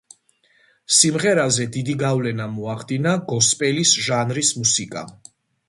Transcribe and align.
სიმღერაზე 0.99 1.67
დიდი 1.75 1.95
გავლენა 1.99 2.49
მოახდინა 2.55 3.15
გოსპელის 3.35 3.95
ჟანრის 4.09 4.53
მუსიკამ. 4.63 5.17